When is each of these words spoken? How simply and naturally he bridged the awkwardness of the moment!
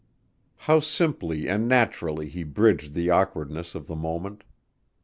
How 0.55 0.79
simply 0.79 1.47
and 1.47 1.67
naturally 1.67 2.27
he 2.27 2.41
bridged 2.41 2.95
the 2.95 3.11
awkwardness 3.11 3.75
of 3.75 3.85
the 3.85 3.95
moment! 3.95 4.43